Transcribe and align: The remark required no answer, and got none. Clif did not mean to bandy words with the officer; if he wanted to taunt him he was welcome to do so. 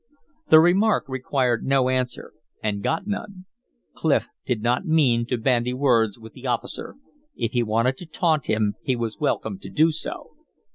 The 0.49 0.59
remark 0.59 1.07
required 1.07 1.63
no 1.63 1.87
answer, 1.87 2.33
and 2.63 2.81
got 2.81 3.05
none. 3.05 3.45
Clif 3.93 4.29
did 4.47 4.63
not 4.63 4.83
mean 4.87 5.27
to 5.27 5.37
bandy 5.37 5.75
words 5.75 6.17
with 6.17 6.33
the 6.33 6.47
officer; 6.47 6.95
if 7.35 7.51
he 7.51 7.61
wanted 7.61 7.97
to 7.97 8.07
taunt 8.07 8.47
him 8.47 8.73
he 8.81 8.95
was 8.95 9.19
welcome 9.19 9.59
to 9.59 9.69
do 9.69 9.91
so. 9.91 10.31